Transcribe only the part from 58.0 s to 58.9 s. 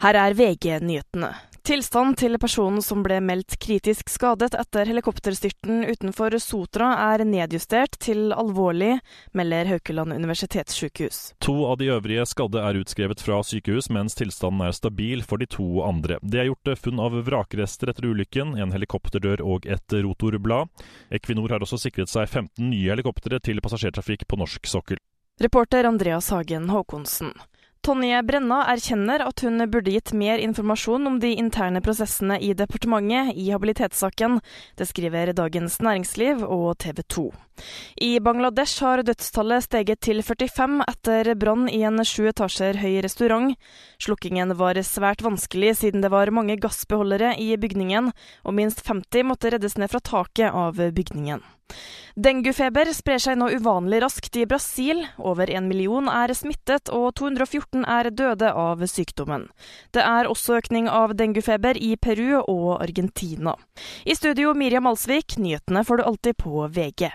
døde av